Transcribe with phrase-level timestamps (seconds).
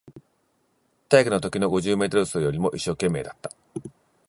[1.09, 3.51] 体育のときの五十メートル走よりも一生懸命だった